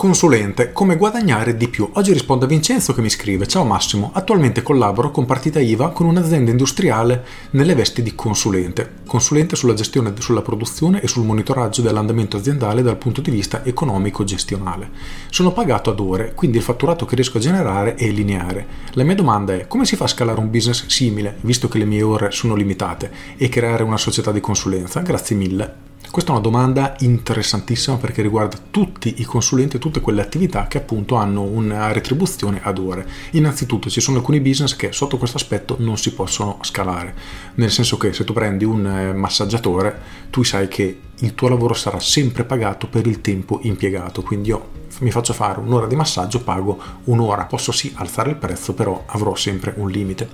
[0.00, 1.86] Consulente, come guadagnare di più?
[1.92, 6.06] Oggi rispondo a Vincenzo che mi scrive Ciao Massimo, attualmente collaboro con Partita IVA con
[6.06, 8.94] un'azienda industriale nelle vesti di consulente.
[9.06, 14.88] Consulente sulla gestione, sulla produzione e sul monitoraggio dell'andamento aziendale dal punto di vista economico-gestionale.
[15.28, 18.66] Sono pagato ad ore, quindi il fatturato che riesco a generare è lineare.
[18.92, 21.84] La mia domanda è come si fa a scalare un business simile, visto che le
[21.84, 25.00] mie ore sono limitate, e creare una società di consulenza?
[25.00, 25.88] Grazie mille.
[26.08, 30.78] Questa è una domanda interessantissima perché riguarda tutti i consulenti e tutte quelle attività che
[30.78, 33.06] appunto hanno una retribuzione ad ore.
[33.32, 37.14] Innanzitutto ci sono alcuni business che sotto questo aspetto non si possono scalare,
[37.54, 41.74] nel senso che se tu prendi un eh, massaggiatore tu sai che il tuo lavoro
[41.74, 46.42] sarà sempre pagato per il tempo impiegato, quindi io mi faccio fare un'ora di massaggio,
[46.42, 50.28] pago un'ora, posso sì alzare il prezzo, però avrò sempre un limite.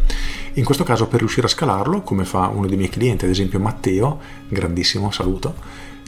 [0.54, 3.60] In questo caso per riuscire a scalarlo, come fa uno dei miei clienti, ad esempio
[3.60, 5.54] Matteo, grandissimo saluto,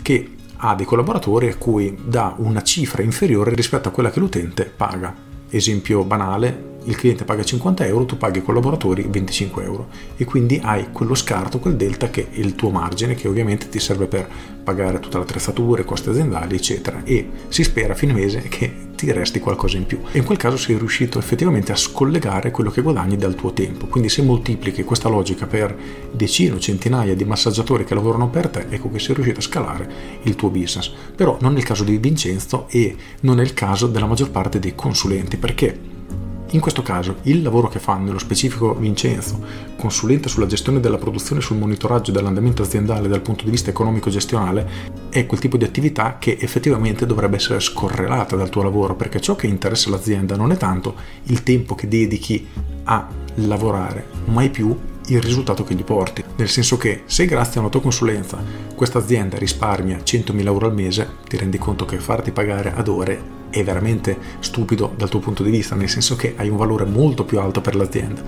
[0.03, 4.65] che ha dei collaboratori a cui dà una cifra inferiore rispetto a quella che l'utente
[4.65, 5.15] paga.
[5.51, 9.89] Esempio banale, il cliente paga 50 euro, tu paghi ai collaboratori 25 euro.
[10.17, 13.79] E quindi hai quello scarto, quel delta che è il tuo margine che ovviamente ti
[13.79, 14.29] serve per
[14.65, 17.03] pagare tutta l'attrezzatura, i costi aziendali eccetera.
[17.05, 20.01] E si spera a fine mese che ti resti qualcosa in più.
[20.11, 23.87] E in quel caso sei riuscito effettivamente a scollegare quello che guadagni dal tuo tempo.
[23.87, 25.77] Quindi se moltiplichi questa logica per
[26.11, 29.91] decine o centinaia di massaggiatori che lavorano per te ecco che sei riuscito a scalare
[30.23, 30.91] il tuo business.
[31.15, 34.59] Però non è il caso di Vincenzo e non è il caso della maggior parte
[34.59, 35.97] dei consulenti perché
[36.51, 39.39] in questo caso il lavoro che fa nello specifico Vincenzo,
[39.77, 44.69] consulente sulla gestione della produzione sul monitoraggio dell'andamento aziendale dal punto di vista economico-gestionale,
[45.11, 49.37] è quel tipo di attività che effettivamente dovrebbe essere scorrelata dal tuo lavoro, perché ciò
[49.37, 52.47] che interessa l'azienda non è tanto il tempo che dedichi
[52.85, 54.75] a lavorare, mai più
[55.09, 56.25] il risultato che gli porti.
[56.37, 58.43] Nel senso che se grazie a una tua consulenza
[58.75, 63.37] questa azienda risparmia 100.000 euro al mese, ti rendi conto che farti pagare ad ore
[63.51, 67.25] è veramente stupido dal tuo punto di vista, nel senso che hai un valore molto
[67.25, 68.23] più alto per l'azienda.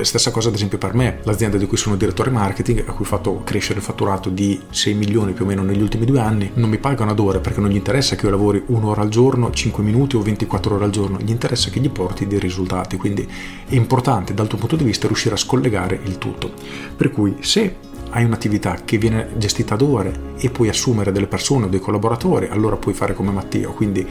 [0.00, 3.08] Stessa cosa ad esempio per me, l'azienda di cui sono direttore marketing, a cui ho
[3.08, 6.70] fatto crescere il fatturato di 6 milioni più o meno negli ultimi due anni, non
[6.70, 9.82] mi pagano ad ore perché non gli interessa che io lavori un'ora al giorno, 5
[9.82, 13.28] minuti o 24 ore al giorno, gli interessa che gli porti dei risultati, quindi
[13.68, 16.52] è importante dal tuo punto di vista riuscire a scollegare il tutto.
[16.96, 17.76] Per cui se
[18.16, 22.48] hai un'attività che viene gestita ad ore e puoi assumere delle persone o dei collaboratori,
[22.48, 24.06] allora puoi fare come Matteo, quindi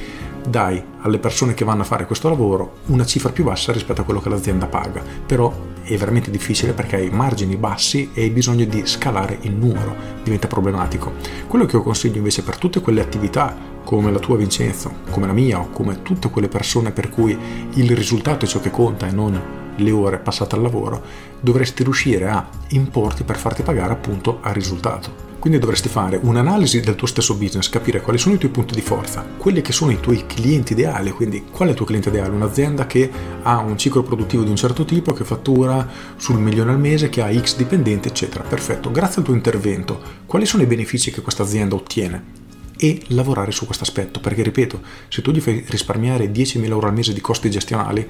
[0.47, 4.03] dai alle persone che vanno a fare questo lavoro una cifra più bassa rispetto a
[4.03, 5.51] quello che l'azienda paga, però
[5.81, 10.47] è veramente difficile perché hai margini bassi e hai bisogno di scalare il numero, diventa
[10.47, 11.13] problematico.
[11.47, 15.33] Quello che io consiglio invece per tutte quelle attività come la tua Vincenzo, come la
[15.33, 17.35] mia o come tutte quelle persone per cui
[17.73, 21.01] il risultato è ciò che conta e non le ore passate al lavoro,
[21.39, 25.33] dovresti riuscire a importi per farti pagare appunto al risultato.
[25.45, 28.81] Quindi dovresti fare un'analisi del tuo stesso business, capire quali sono i tuoi punti di
[28.81, 32.33] forza, quelli che sono i tuoi clienti ideali, quindi qual è il tuo cliente ideale?
[32.33, 33.11] Un'azienda che
[33.43, 37.21] ha un ciclo produttivo di un certo tipo, che fattura sul milione al mese, che
[37.21, 38.43] ha X dipendenti, eccetera.
[38.43, 42.43] Perfetto, grazie al tuo intervento, quali sono i benefici che questa azienda ottiene?
[42.77, 46.93] e lavorare su questo aspetto, perché ripeto, se tu gli fai risparmiare 10.000 euro al
[46.93, 48.05] mese di costi gestionali,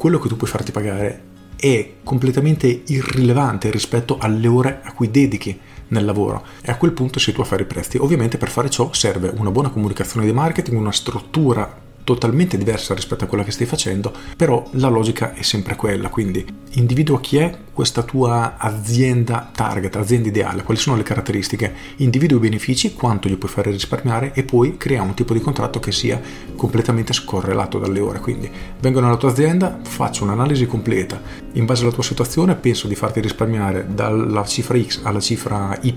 [0.00, 1.24] quello che tu puoi farti pagare
[1.56, 7.18] è completamente irrilevante rispetto alle ore a cui dedichi nel lavoro e a quel punto
[7.18, 7.98] sei tu a fare i prezzi.
[7.98, 13.24] Ovviamente per fare ciò serve una buona comunicazione di marketing, una struttura totalmente diversa rispetto
[13.24, 17.56] a quella che stai facendo, però la logica è sempre quella, quindi individua chi è
[17.72, 23.36] questa tua azienda target, azienda ideale, quali sono le caratteristiche, individua i benefici, quanto gli
[23.36, 26.20] puoi fare risparmiare e poi crea un tipo di contratto che sia
[26.56, 28.50] completamente scorrelato dalle ore, quindi
[28.80, 31.20] vengo nella tua azienda, faccio un'analisi completa,
[31.52, 35.94] in base alla tua situazione penso di farti risparmiare dalla cifra X alla cifra Y,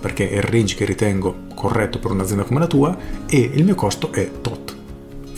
[0.00, 3.74] perché è il range che ritengo corretto per un'azienda come la tua e il mio
[3.74, 4.63] costo è tot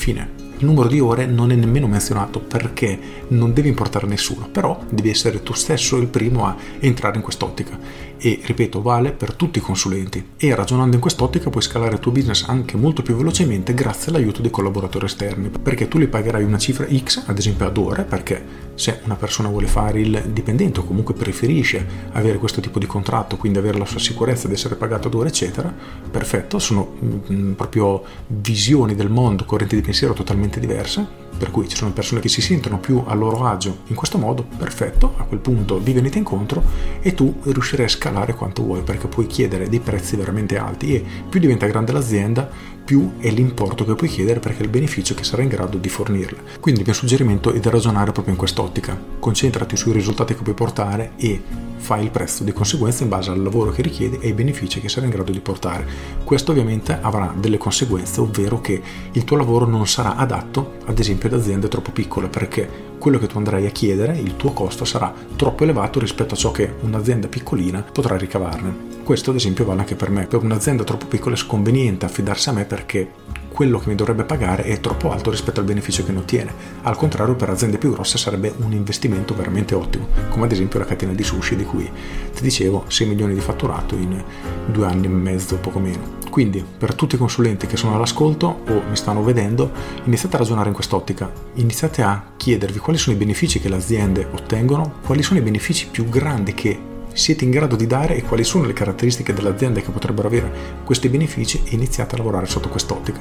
[0.06, 0.28] Fine.
[0.58, 2.96] Il numero di ore non è nemmeno menzionato perché
[3.30, 7.76] non deve importare nessuno, però devi essere tu stesso il primo a entrare in quest'ottica
[8.18, 10.30] e ripeto vale per tutti i consulenti.
[10.36, 14.42] E ragionando in quest'ottica puoi scalare il tuo business anche molto più velocemente grazie all'aiuto
[14.42, 18.64] dei collaboratori esterni perché tu li pagherai una cifra X ad esempio ad ore perché
[18.74, 23.36] se una persona vuole fare il dipendente o comunque preferisce avere questo tipo di contratto
[23.36, 25.72] quindi avere la sua sicurezza di essere pagato ad ore eccetera
[26.10, 31.68] perfetto sono mh, mm, proprio visioni del mondo correnti di pensiero totalmente diverse per cui
[31.68, 35.24] ci sono persone che si sentono più a loro agio in questo modo, perfetto, a
[35.24, 36.62] quel punto vi venite incontro
[37.00, 41.04] e tu riuscirai a scalare quanto vuoi perché puoi chiedere dei prezzi veramente alti e
[41.28, 42.48] più diventa grande l'azienda,
[42.86, 45.88] più è l'importo che puoi chiedere perché è il beneficio che sarà in grado di
[45.88, 46.60] fornirle.
[46.60, 48.96] Quindi il mio suggerimento è di ragionare proprio in quest'ottica.
[49.18, 51.42] Concentrati sui risultati che puoi portare e
[51.78, 54.88] fai il prezzo di conseguenza in base al lavoro che richiedi e ai benefici che
[54.88, 55.84] sarai in grado di portare.
[56.22, 58.80] Questo ovviamente avrà delle conseguenze, ovvero che
[59.10, 63.26] il tuo lavoro non sarà adatto ad esempio ad aziende troppo piccole perché quello che
[63.26, 67.26] tu andrai a chiedere, il tuo costo sarà troppo elevato rispetto a ciò che un'azienda
[67.26, 68.95] piccolina potrà ricavarne.
[69.06, 70.26] Questo ad esempio vale anche per me.
[70.26, 73.08] Per un'azienda troppo piccola è sconveniente affidarsi a me perché
[73.48, 76.52] quello che mi dovrebbe pagare è troppo alto rispetto al beneficio che ne ottiene.
[76.82, 80.86] Al contrario, per aziende più grosse sarebbe un investimento veramente ottimo, come ad esempio la
[80.86, 81.88] catena di sushi di cui
[82.34, 84.20] ti dicevo 6 milioni di fatturato in
[84.66, 86.18] due anni e mezzo, poco meno.
[86.28, 89.70] Quindi, per tutti i consulenti che sono all'ascolto o mi stanno vedendo,
[90.02, 94.26] iniziate a ragionare in quest'ottica, iniziate a chiedervi quali sono i benefici che le aziende
[94.32, 96.85] ottengono, quali sono i benefici più grandi che
[97.16, 100.52] siete in grado di dare e quali sono le caratteristiche delle aziende che potrebbero avere
[100.84, 103.20] questi benefici e iniziate a lavorare sotto quest'ottica.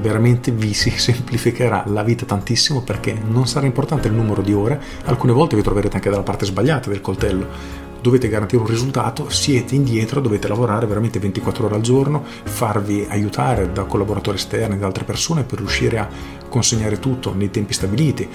[0.00, 4.80] Veramente vi si semplificherà la vita tantissimo perché non sarà importante il numero di ore,
[5.04, 7.82] alcune volte vi troverete anche dalla parte sbagliata del coltello.
[8.00, 13.72] Dovete garantire un risultato, siete indietro, dovete lavorare veramente 24 ore al giorno, farvi aiutare
[13.72, 16.08] da collaboratori esterni, da altre persone per riuscire a
[16.48, 18.28] consegnare tutto nei tempi stabiliti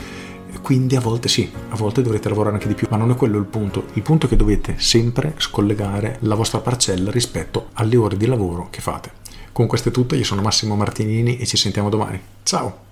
[0.62, 3.38] quindi a volte sì, a volte dovrete lavorare anche di più, ma non è quello
[3.38, 3.86] il punto.
[3.94, 8.68] Il punto è che dovete sempre scollegare la vostra parcella rispetto alle ore di lavoro
[8.70, 9.12] che fate.
[9.52, 12.20] Con questo è tutto, io sono Massimo Martinini e ci sentiamo domani.
[12.44, 12.88] Ciao!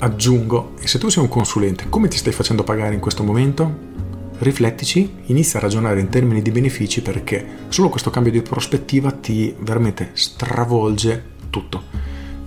[0.00, 3.86] Aggiungo, e se tu sei un consulente, come ti stai facendo pagare in questo momento?
[4.38, 9.52] Riflettici, inizia a ragionare in termini di benefici perché solo questo cambio di prospettiva ti
[9.58, 11.82] veramente stravolge tutto.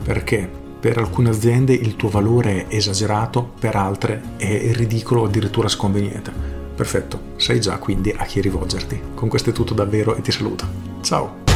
[0.01, 5.67] Perché per alcune aziende il tuo valore è esagerato, per altre è ridicolo o addirittura
[5.67, 6.33] sconveniente.
[6.75, 8.99] Perfetto, sai già quindi a chi rivolgerti.
[9.13, 10.65] Con questo è tutto davvero e ti saluto.
[11.01, 11.50] Ciao!